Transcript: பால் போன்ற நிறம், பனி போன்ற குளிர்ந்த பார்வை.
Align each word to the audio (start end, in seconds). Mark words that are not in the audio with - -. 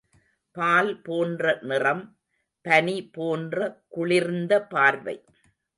பால் 0.55 1.01
போன்ற 1.01 1.43
நிறம், 1.61 2.03
பனி 2.65 2.97
போன்ற 3.13 3.57
குளிர்ந்த 3.87 4.53
பார்வை. 4.73 5.17